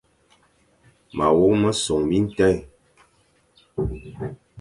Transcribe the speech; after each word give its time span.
Ma 1.15 1.27
wok 1.37 1.53
mesong 1.61 2.03
bi 2.09 2.17
tèn. 2.37 2.57